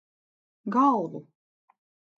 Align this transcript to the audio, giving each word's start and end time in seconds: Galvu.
Galvu. 0.73 1.27